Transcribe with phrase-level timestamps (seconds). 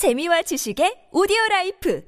[0.00, 2.00] 재미와 지식의 오디오 life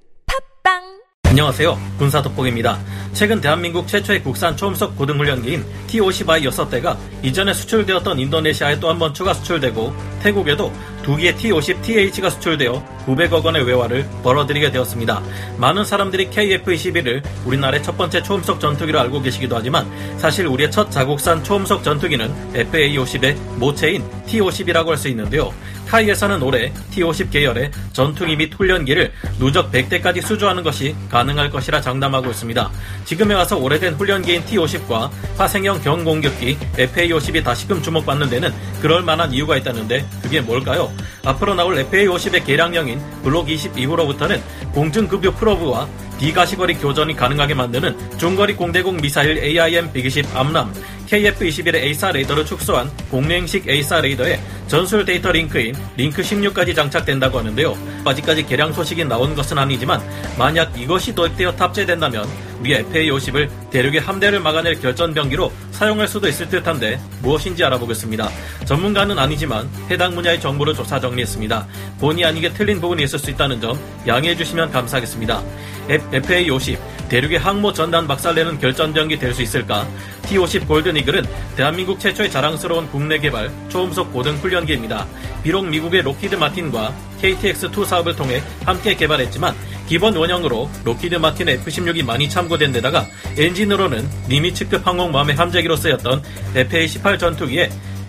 [0.65, 0.81] 팟빵
[1.25, 1.79] 안녕하세요.
[1.99, 2.79] 군사 돋보기입니다.
[3.13, 9.35] 최근 대한민국 최초의 국산 초음속 고등훈련기인 T-50I 6대가 이전에 수출되었던 인도네시아에 또 한 번 추가
[9.35, 9.93] 수출되고
[10.23, 10.73] 태국에도
[11.03, 15.23] 두 개의 T-50TH가 수출되어 900억 원의 외화를 벌어들이게 되었습니다.
[15.59, 19.87] 많은 사람들이 KF-21을 우리나라의 첫 번째 초음속 전투기로 알고 계시기도 하지만
[20.19, 25.53] 사실 우리의 첫 자국산 초음속 전투기는 FA-50의 모체인 T-50이라고 할 수 있는데요.
[25.89, 32.71] 타이에서는 올해 T-50 계열의 전투기 및 훈련기를 누적 100대까지 수주하는 것이 가능할 것이라 장담하고 있습니다.
[33.05, 40.07] 지금에 와서 오래된 훈련기인 T-50과 화생형 경공격기 FA-50이 다시금 주목받는 데는 그럴 만한 이유가 있다는데
[40.23, 40.93] 그게 뭘까요?
[41.25, 44.43] 앞으로 나올 FA-50의 개량형인 블록 20 이후로부터는
[44.73, 50.73] 공중급유 프로브와 비가시거리 교전이 가능하게 만드는 중거리 공대공 미사일 AIM-120 암람,
[51.09, 54.41] KF-21의 A사 레이더를 축소한 공랭식 A사 레이더에
[54.73, 57.77] 전술 데이터 링크인 링크 16까지 장착된다고 하는데요.
[58.07, 60.01] 아직까지 개량 소식이 나온 것은 아니지만
[60.39, 62.27] 만약 이것이 도입되어 탑재된다면
[62.59, 68.31] 우리 FA-50을 대륙의 함대를 막아낼 결전병기로 사용할 수도 있을 듯한데 무엇인지 알아보겠습니다.
[68.65, 71.67] 전문가는 아니지만 해당 분야의 정보를 조사 정리했습니다.
[72.01, 75.43] 본의 아니게 틀린 부분이 있을 수 있다는 점 양해해 주시면 감사하겠습니다.
[75.89, 76.79] FA-50
[77.13, 79.87] 대륙의 항모 전단 박살내는 결전병기 될 수 있을까?
[80.23, 85.07] T-50 골든이글은 대한민국 최초의 자랑스러운 국내 개발 초음속 고등 훈련기입니다.
[85.43, 89.55] 비록 미국의 로키드 마틴과 KTX2 사업을 통해 함께 개발했지만
[89.87, 96.23] 기본 원형으로 로키드 마틴 F-16이 많이 참고된 데다가 엔진으로는 니미츠급 항공모함의 함재기로 쓰였던
[96.55, 97.69] FA-18 전투기의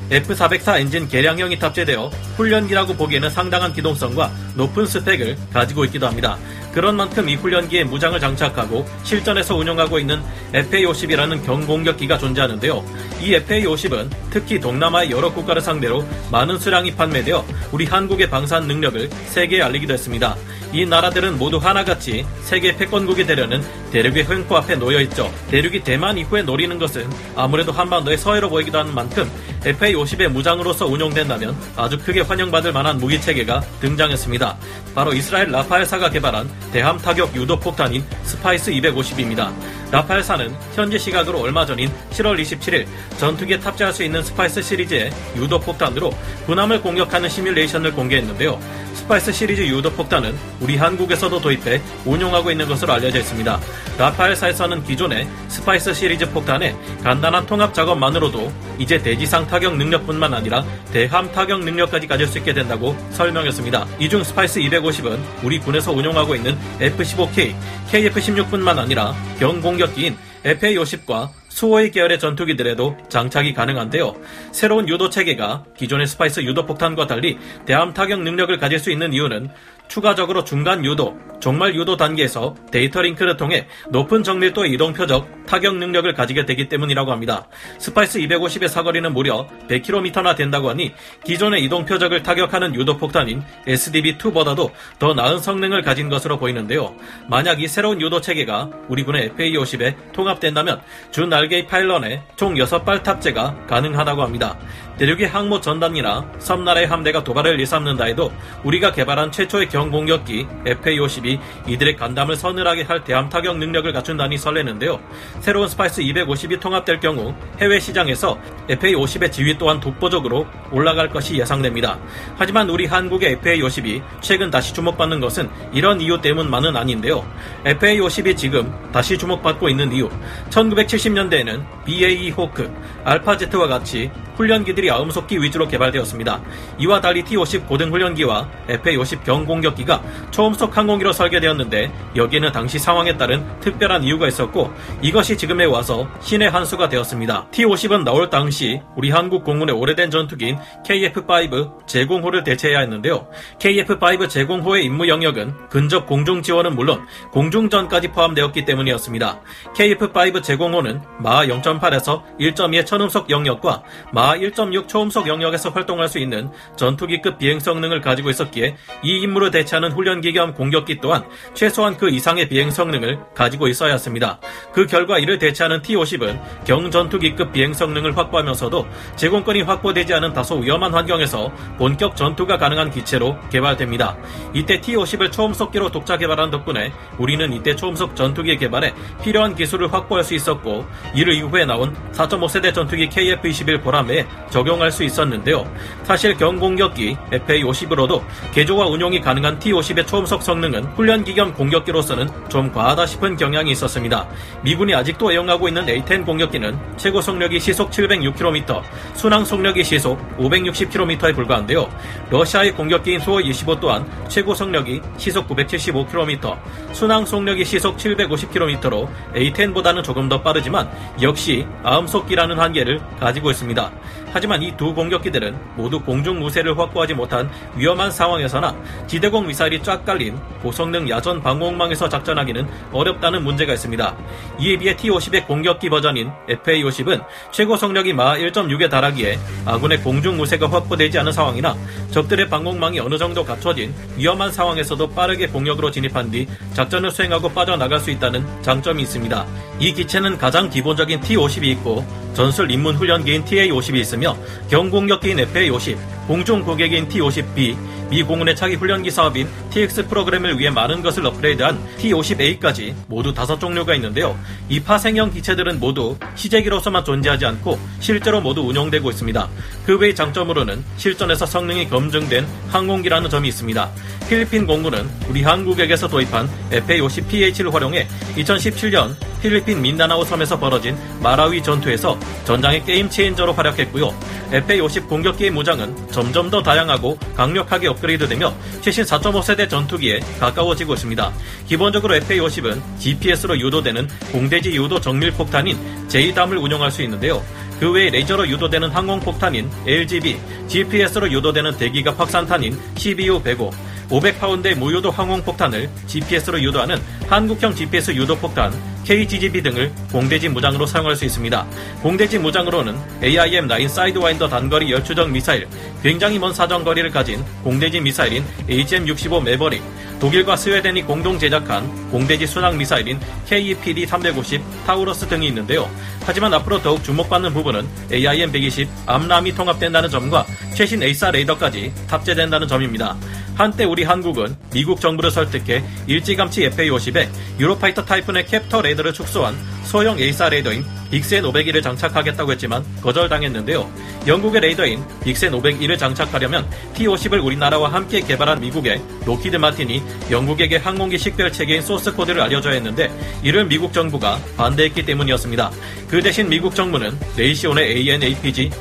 [0.09, 6.38] F404 엔진 개량형이 탑재되어 훈련기라고 보기에는 상당한 기동성과 높은 스펙을 가지고 있기도 합니다.
[6.73, 10.21] 그런 만큼 이 훈련기에 무장을 장착하고 실전에서 운용하고 있는
[10.53, 12.83] FA-50이라는 경공격기가 존재하는데요.
[13.21, 19.61] 이 FA-50은 특히 동남아의 여러 국가를 상대로 많은 수량이 판매되어 우리 한국의 방산 능력을 세계에
[19.61, 20.35] 알리기도 했습니다.
[20.73, 25.31] 이 나라들은 모두 하나같이 세계 패권국이 되려는 대륙의 횡포 앞에 놓여 있죠.
[25.52, 29.29] 대륙이 대만 이후에 노리는 것은 아무래도 한반도의 서해로 보이기도 하는 만큼
[29.63, 34.57] FA-50의 무장으로서 운용된다면 아주 크게 환영받을 만한 무기 체계가 등장했습니다.
[34.95, 39.53] 바로 이스라엘 라파엘사가 개발한 대함 타격 유도 폭탄인 스파이스 250입니다.
[39.91, 42.88] 라파엘사는 현지 시각으로 얼마 전인 7월 27일
[43.19, 46.12] 전투기에 탑재할 수 있는 스파이스 시리즈의 유도 폭탄으로
[46.47, 48.59] 군함을 공격하는 시뮬레이션을 공개했는데요.
[48.95, 53.59] 스파이스 시리즈 유도 폭탄은 우리 한국에서도 도입해 운용하고 있는 것으로 알려져 있습니다.
[53.97, 60.63] 라파엘사에서는 기존의 스파이스 시리즈 폭탄의 간단한 통합 작업만으로도 이제 대지상 타격 능력뿐만 아니라
[60.94, 63.85] 대함 타격 능력까지 가질 수 있게 된다고 설명했습니다.
[64.00, 67.56] 이 중 스파이스 250은 우리 군에서 운용하고 있는 F-15K,
[67.91, 74.16] KF-16뿐만 아니라 경공격기인 FA-50과 수호이 계열의 전투기들에도 장착이 가능한데요.
[74.51, 79.50] 새로운 유도 체계가 기존의 스파이스 유도 폭탄과 달리 대함 타격 능력을 가질 수 있는 이유는
[79.94, 86.12] 추가적으로 중간 유도, 종말 유도 단계에서 데이터 링크를 통해 높은 정밀도의 이동 표적, 타격 능력을
[86.16, 87.48] 가지게 되기 때문이라고 합니다.
[87.78, 90.94] 스파이스 250의 사거리는 무려 100km나 된다고 하니
[91.26, 96.96] 기존의 이동 표적을 타격하는 유도 폭탄인 SDB-2보다도 더 나은 성능을 가진 것으로 보이는데요.
[97.28, 100.81] 만약 이 새로운 유도 체계가 우리 군의 FA-50에 통합된다면
[101.12, 104.58] 주 날개의 pylon에 총 6발 탑재가 가능하다고 합니다.
[104.98, 108.31] 대륙의 항모 전단이나 섬나라의 함대가 도발을 일삼는다 해도
[108.64, 115.00] 우리가 개발한 최초의 경공격기 FA-50이 이들의 간담을 서늘하게 할 대함 타격 능력을 갖춘다니 설레는데요.
[115.40, 118.38] 새로운 스파이스 250이 통합될 경우 해외 시장에서
[118.70, 121.98] FA-50의 지위 또한 독보적으로 올라갈 것이 예상됩니다.
[122.36, 127.25] 하지만 우리 한국의 FA-50이 최근 다시 주목받는 것은 이런 이유 때문만은 아닌데요.
[127.66, 130.10] FA-50이 지금 다시 주목받고 있는 이유
[130.50, 132.72] 1970년대에는 BAE 호크,
[133.04, 136.41] 알파제트와 같이 훈련기들이 아음속기 위주로 개발되었습니다.
[136.79, 140.01] 이와 달리 T-50 고등훈련기와 FA-50 경공격기가
[140.31, 146.66] 초음속 항공기로 설계되었는데 여기에는 당시 상황에 따른 특별한 이유가 있었고 이것이 지금에 와서 신의 한
[146.66, 147.47] 수가 되었습니다.
[147.51, 153.27] T-50은 나올 당시 우리 한국 공군의 오래된 전투기인 KF-5 제공호를 대체해야 했는데요.
[153.59, 159.41] KF-5 제공호의 임무 영역은 근접 공중 지원은 물론 공중전까지 포함되었기 때문이었습니다.
[159.75, 167.40] KF-5 제공호는 마 0.8에서 1.2의 천음속 영역과 마마 1.6 초음속 영역에서 활동할 수 있는 전투기급
[167.40, 172.72] 비행 성능을 가지고 있었기에 이 임무를 대체하는 훈련기 겸 공격기 또한 최소한 그 이상의 비행
[172.72, 174.40] 성능을 가지고 있어야 했습니다.
[174.72, 178.88] 그 결과 이를 대체하는 T-50은 경전투기급 비행 성능을 확보하면서도
[179.18, 184.16] 제공권이 확보되지 않은 다소 위험한 환경에서 본격 전투가 가능한 기체로 개발됩니다.
[184.54, 190.34] 이때 T-50을 초음속기로 독자 개발한 덕분에 우리는 이때 초음속 전투기 개발에 필요한 기술을 확보할 수
[190.34, 195.65] 있었고 이를 이후에 나온 4.5세대 전투기 KF-21 보람 함대에 적용할 수 있었는데요.
[196.04, 198.21] 사실 경공격기 FA-50으로도
[198.54, 204.27] 개조와 운용이 가능한 T-50의 초음속 성능은 훈련 기 겸 공격기로서는 좀 과하다 싶은 경향이 있었습니다.
[204.62, 208.83] 미군이 아직도 애용하고 있는 A-10 공격기는 최고 속력이 시속 706km,
[209.15, 211.89] 순항 속력이 시속 560km에 불과한데요.
[212.30, 216.56] 러시아의 공격기인 수호25 또한 최고 속력이 시속 975km,
[216.92, 220.88] 순항 속력이 시속 750km로 A-10보다는 조금 더 빠르지만
[221.19, 223.92] 역시 아음속기라는 한계를 가지고 있습니다.
[224.31, 228.75] 하지만 이 두 공격기들은 모두 공중 무세를 확보하지 못한 위험한 상황에서나
[229.07, 234.15] 지대공 미사일이 쫙 깔린 고성능 야전 방공망에서 작전하기는 어렵다는 문제가 있습니다.
[234.59, 241.19] 이에 비해 T-50의 공격기 버전인 FA-50은 최고 속력이 마 1.6에 달하기에 아군의 공중 무세가 확보되지
[241.19, 241.75] 않은 상황이나
[242.11, 248.11] 적들의 방공망이 어느 정도 갖춰진 위험한 상황에서도 빠르게 공격으로 진입한 뒤 작전을 수행하고 빠져나갈 수
[248.11, 249.45] 있다는 장점이 있습니다.
[249.79, 254.38] 이 기체는 가장 기본적인 T-50이 있고 전술 입문 훈련기인 TA-50 이 있으며
[254.69, 255.98] 경공격기인 FA-50,
[256.28, 257.75] 공중 고객인 T-50B,
[258.10, 263.95] 미 공군의 차기 훈련기 사업인 TX 프로그램을 위해 많은 것을 업그레이드한 T-50A까지 모두 다섯 종류가
[263.95, 264.38] 있는데요.
[264.69, 269.50] 이 파생형 기체들은 모두 시제기로서만 존재하지 않고 실제로 모두 운용되고 있습니다.
[269.86, 273.89] 그 외의 장점으로는 실전에서 성능이 검증된 항공기라는 점이 있습니다.
[274.33, 278.07] 필리핀 공군은 우리 한국에게서 도입한 FA-50PH를 활용해
[278.38, 284.12] 2017년 필리핀 민다나오 섬에서 벌어진 마라위 전투에서 전장의 게임 체인저로 활약했고요.
[284.50, 288.51] FA-50 공격 기의 무장은 점점 더 다양하고 강력하게 업그레이드되며
[288.81, 291.31] 최신 4.5세대 전투기에 가까워지고 있습니다.
[291.68, 295.77] 기본적으로 FA-50은 GPS로 유도되는 공대지 유도 정밀 폭탄인
[296.07, 297.44] JDAM을 운용할 수 있는데요.
[297.79, 300.39] 그 외에 레이저로 유도되는 항공폭탄인 LGB,
[300.69, 303.71] GPS로 유도되는 대기갑 확산탄인 CBU-105,
[304.09, 306.97] 500파운드의 무유도 항공폭탄을 GPS로 유도하는
[307.27, 308.73] 한국형 GPS 유도폭탄
[309.03, 311.65] KGGB 등을 공대지 무장으로 사용할 수 있습니다.
[312.01, 315.67] 공대지 무장으로는 AIM-9 사이드와인더 단거리 열추적 미사일,
[316.01, 319.83] 굉장히 먼 사정거리를 가진 공대지 미사일인 AGM-65 매버릭,
[320.19, 323.19] 독일과 스웨덴이 공동 제작한 공대지 순항 미사일인
[323.50, 325.89] KEPD-350 타우러스 등이 있는데요.
[326.25, 333.17] 하지만 앞으로 더욱 주목받는 부분은 AIM-120 AMRAAM이 통합된다는 점과 최신 AESA 레이더까지 탑재된다는 점입니다.
[333.55, 337.27] 한때 우리 한국은 미국 정부를 설득해 일찌감치 FA-50에
[337.59, 343.88] 유로파이터 타이푼의 CAPTOR 레이더를 축소한 소형 AESA 레이더인 Vixen 501을 장착하겠다고 했지만 거절당했는데요.
[344.25, 350.01] 영국의 레이더인 Vixen 501을 장착하려면 T-50을 우리나라와 함께 개발한 미국의 로키드 마틴이
[350.31, 353.11] 영국에게 항공기 식별 체계인 소스 코드를 알려줘야 했는데
[353.44, 355.69] 이를 미국 정부가 반대했기 때문이었습니다.
[356.09, 358.71] 그 대신 미국 정부는 레이시온의 AN/APG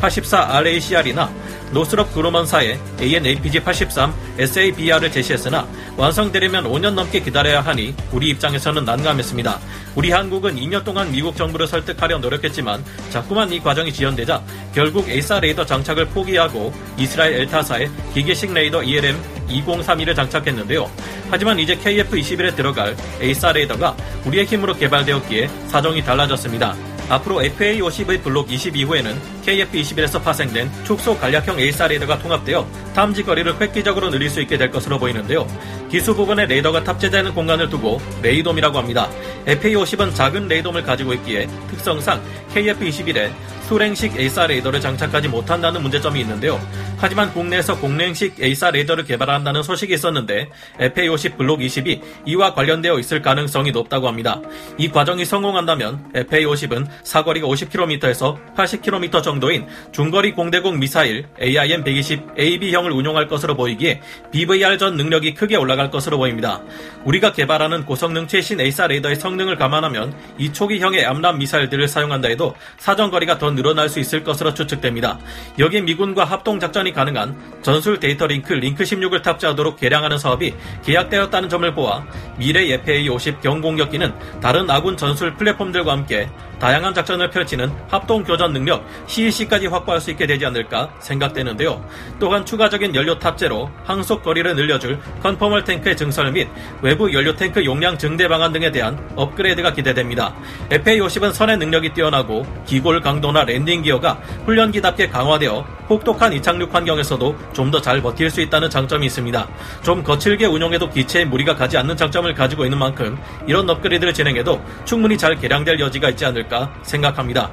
[0.00, 1.28] 84RACR이나
[1.72, 9.58] 노스럽 그루먼사의 AN/APG-83 SABR을 제시했으나 완성되려면 5년 넘게 기다려야 하니 우리 입장에서는 난감했습니다.
[9.94, 14.42] 우리 한국은 2년 동안 미국 정부를 설득하려 노력했지만 자꾸만 이 과정이 지연되자
[14.74, 19.16] 결국 AESA 레이더 장착을 포기하고 이스라엘 엘타사의 기계식 레이더 ELM
[19.48, 20.90] 2032를 장착했는데요.
[21.30, 26.74] 하지만 이제 KF-21에 들어갈 AESA 레이더가 우리의 힘으로 개발되었기에 사정이 달라졌습니다.
[27.10, 34.10] 앞으로 FA-50의 블록 20 이후에는 KF-21에서 파생된 축소 간략형 AESA 레이더가 통합되어 탐지 거리를 획기적으로
[34.10, 35.46] 늘릴 수 있게 될 것으로 보이는데요.
[35.90, 39.10] 기수 부분에 레이더가 탑재되는 공간을 두고 radome이라고 합니다.
[39.46, 42.22] FA-50은 작은 radome을 가지고 있기에 특성상
[42.54, 43.32] KF-21의
[43.70, 46.60] 수랭식 AESA 레이더를 장착하지 못한다는 문제점이 있는데요.
[46.98, 50.50] 하지만 국내에서 공랭식 AESA 레이더를 개발한다는 소식이 있었는데
[50.80, 54.40] FA-50 블록 20이 이와 관련되어 있을 가능성이 높다고 합니다.
[54.76, 64.00] 이 과정이 성공한다면 FA-50은 사거리가 50km에서 80km 정도인 중거리 공대공 미사일 AIM-120AB형을 운용할 것으로 보이기에
[64.32, 66.60] BVR 전 능력이 크게 올라갈 것으로 보입니다.
[67.04, 73.38] 우리가 개발하는 고성능 최신 AESA 레이더의 성능을 감안하면 이 초기형의 AMRAAM 미사일들을 사용한다 해도 사정거리가
[73.38, 75.18] 더 늘어날 수 있을 것으로 추측됩니다.
[75.58, 81.74] 여기에 미군과 합동 작전이 가능한 전술 데이터 링크 링크 16을 탑재하도록 개량하는 사업이 계약되었다는 점을
[81.74, 82.02] 보아
[82.38, 89.66] 미래 FA-50 경공격기는 다른 아군 전술 플랫폼들과 함께 다양한 작전을 펼치는 합동 교전 능력 CEC까지
[89.66, 91.82] 확보할 수 있게 되지 않을까 생각되는데요.
[92.18, 96.48] 또한 추가적인 연료 탑재로 항속 거리를 늘려줄 conformal 탱크의 증설 및
[96.82, 100.34] 외부 연료 탱크 용량 증대 방안 등에 대한 업그레이드가 기대됩니다.
[100.68, 107.80] FA-50은 선회 능력이 뛰어나고 기골 강도나 랜딩 기어가 훈련기답게 강화되어 혹독한 이착륙 환경에서도 좀 더
[107.80, 109.48] 잘 버틸 수 있다는 장점이 있습니다.
[109.82, 115.16] 좀 거칠게 운용해도 기체에 무리가 가지 않는 장점을 가지고 있는 만큼 이런 업그레이드를 진행해도 충분히
[115.18, 117.50] 잘 개량될 여지가 있지 않을까 생각합니다.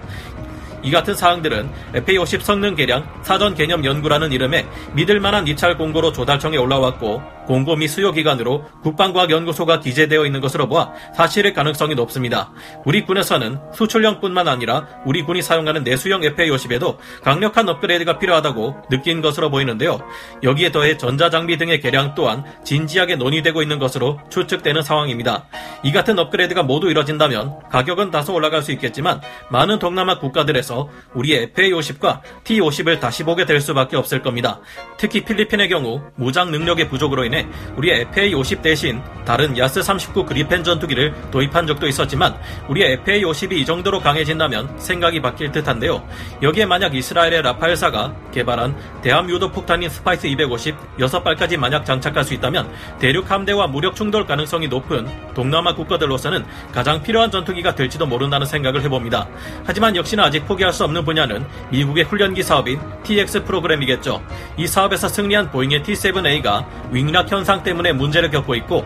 [0.88, 6.56] 이 같은 사항들은 FA50 성능 개량 사전 개념 연구라는 이름의 믿을 만한 입찰 공고로 조달청에
[6.56, 12.51] 올라왔고 공고 및 수요 기관으로 국방과학연구소가 기재되어 있는 것으로 보아 사실의 가능성이 높습니다.
[12.86, 20.00] 우리 군에서는 수출형뿐만 아니라 우리 군이 사용하는 내수형 FA50에도 강력한 업그레이드가 필요하다고 느낀 것으로 보이는데요.
[20.44, 25.48] 여기에 더해 전자장비 등의 개량 또한 진지하게 논의되고 있는 것으로 추측되는 상황입니다.
[25.84, 32.22] 이 같은 업그레이드가 모두 이뤄진다면 가격은 다소 올라갈 수 있겠지만 많은 동남아 국가들에서 우리의 FA50과
[32.43, 34.60] T50을 다시 보게 될 수밖에 없을 겁니다.
[34.98, 41.13] 특히 필리핀의 경우 무장 능력의 부족으로 인해 우리의 FA50 대신 다른 야스 39 그리펜 전투기를
[41.31, 42.36] 도입한 적도 있었지만
[42.69, 46.07] 우리의 FA50이 이 정도로 강해진다면 생각이 바뀔 듯한데요.
[46.41, 52.72] 여기에 만약 이스라엘의 라파엘사가 개발한 대함 유도 폭탄인 스파이스 250 6발까지 만약 장착할 수 있다면
[53.00, 59.27] 대륙 함대와 무력 충돌 가능성이 높은 동남아 국가들로서는 가장 필요한 전투기가 될지도 모른다는 생각을 해봅니다.
[59.65, 64.21] 하지만 역시나 아직 포기할 수 없는 분야는 미국의 훈련기 사업인 TX 프로그램이겠죠.
[64.57, 68.86] 이 사업에서 승리한 보잉의 T7A가 wing rock 현상 때문에 문제를 겪고 있고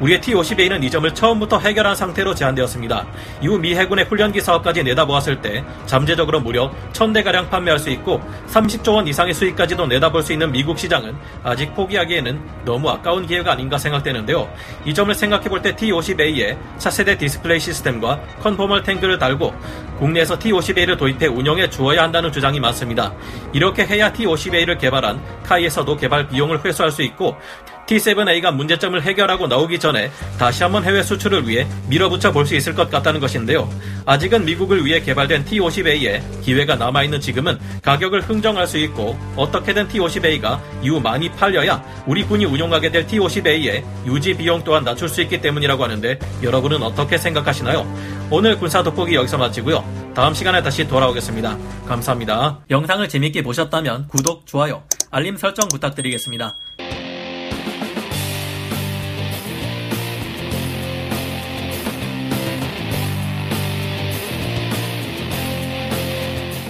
[0.00, 3.06] 우리의 T-50A는 이 점을 처음부터 해결한 상태로 제안되었습니다.
[3.40, 9.06] 이후 미 해군의 훈련기 사업까지 내다보았을 때 잠재적으로 무려 1000대가량 판매할 수 있고 30조 원
[9.06, 14.52] 이상의 수익까지도 내다볼 수 있는 미국 시장은 아직 포기하기에는 너무 아까운 기회가 아닌가 생각되는데요.
[14.84, 19.52] 이 점을 생각해볼 때 T-50A 에 차세대 디스플레이 시스템과 conformal 탱크를 달고
[19.98, 23.12] 국내에서 T-50A를 도입해 운영해 주어야 한다는 주장이 많습니다.
[23.52, 27.36] 이렇게 해야 T-50A를 개발한 카이에서도 개발 비용을 회수할 수 있고
[27.86, 32.90] T7A가 문제점을 해결하고 나오기 전에 다시 한번 해외 수출을 위해 밀어붙여 볼 수 있을 것
[32.90, 33.68] 같다는 것인데요.
[34.04, 41.00] 아직은 미국을 위해 개발된 T50A에 기회가 남아있는 지금은 가격을 흥정할 수 있고 어떻게든 T50A가 이후
[41.00, 46.18] 많이 팔려야 우리 군이 운용하게 될 T50A의 유지 비용 또한 낮출 수 있기 때문이라고 하는데
[46.42, 47.86] 여러분은 어떻게 생각하시나요?
[48.30, 50.12] 오늘 군사 돋보기 여기서 마치고요.
[50.14, 51.56] 다음 시간에 다시 돌아오겠습니다.
[51.86, 52.60] 감사합니다.
[52.70, 56.56] 영상을 재밌게 보셨다면 구독, 좋아요, 알림 설정 부탁드리겠습니다.